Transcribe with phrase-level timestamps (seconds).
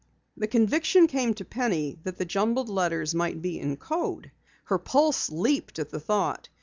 [0.35, 4.31] The conviction came to Penny that the jumbled letters might be in code.
[4.63, 6.49] Her pulse leaped at the thought.